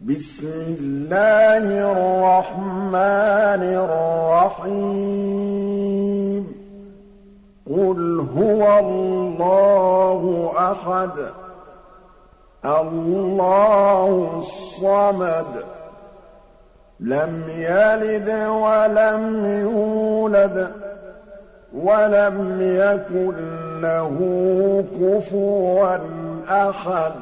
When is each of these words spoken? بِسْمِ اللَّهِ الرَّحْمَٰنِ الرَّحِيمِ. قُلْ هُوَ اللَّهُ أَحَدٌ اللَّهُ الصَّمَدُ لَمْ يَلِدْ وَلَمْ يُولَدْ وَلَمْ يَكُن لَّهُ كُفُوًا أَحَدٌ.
بِسْمِ 0.00 0.48
اللَّهِ 0.80 1.92
الرَّحْمَٰنِ 1.92 3.62
الرَّحِيمِ. 3.62 4.84
قُلْ 7.70 8.26
هُوَ 8.36 8.78
اللَّهُ 8.78 10.52
أَحَدٌ 10.56 11.10
اللَّهُ 12.64 14.38
الصَّمَدُ 14.38 15.64
لَمْ 17.00 17.42
يَلِدْ 17.48 18.28
وَلَمْ 18.48 19.46
يُولَدْ 19.46 20.70
وَلَمْ 21.74 22.58
يَكُن 22.60 23.34
لَّهُ 23.80 24.16
كُفُوًا 25.00 25.98
أَحَدٌ. 26.48 27.14